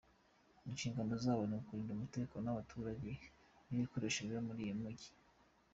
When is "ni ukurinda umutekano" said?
1.47-2.45